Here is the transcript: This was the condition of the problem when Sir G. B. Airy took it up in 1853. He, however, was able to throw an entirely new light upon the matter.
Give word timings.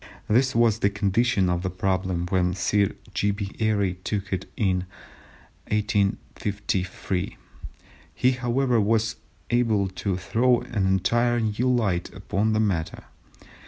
This 0.27 0.55
was 0.55 0.79
the 0.79 0.89
condition 0.89 1.47
of 1.47 1.61
the 1.61 1.69
problem 1.69 2.25
when 2.29 2.55
Sir 2.55 2.95
G. 3.13 3.29
B. 3.29 3.51
Airy 3.59 3.99
took 4.03 4.33
it 4.33 4.45
up 4.45 4.49
in 4.57 4.77
1853. 5.67 7.37
He, 8.15 8.31
however, 8.31 8.81
was 8.81 9.17
able 9.51 9.87
to 9.89 10.17
throw 10.17 10.61
an 10.61 10.87
entirely 10.87 11.53
new 11.59 11.71
light 11.71 12.11
upon 12.15 12.53
the 12.53 12.59
matter. 12.59 13.03